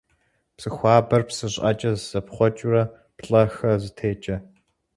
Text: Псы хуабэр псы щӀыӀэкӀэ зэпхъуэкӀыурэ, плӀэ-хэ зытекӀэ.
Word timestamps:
Псы 0.55 0.69
хуабэр 0.75 1.23
псы 1.27 1.47
щӀыӀэкӀэ 1.53 1.91
зэпхъуэкӀыурэ, 2.09 2.83
плӀэ-хэ 3.17 3.71
зытекӀэ. 3.81 4.37